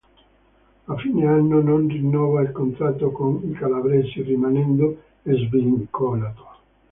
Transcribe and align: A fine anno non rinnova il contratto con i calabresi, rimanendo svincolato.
A 0.87 0.95
fine 0.97 1.27
anno 1.27 1.61
non 1.61 1.87
rinnova 1.87 2.41
il 2.41 2.51
contratto 2.51 3.11
con 3.11 3.39
i 3.43 3.51
calabresi, 3.51 4.23
rimanendo 4.23 5.03
svincolato. 5.25 6.43